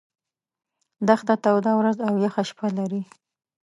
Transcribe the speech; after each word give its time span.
دښته 1.07 1.35
توده 1.43 1.71
ورځ 1.79 1.97
او 2.07 2.13
یخه 2.25 2.43
شپه 2.49 2.67
لري. 2.77 3.01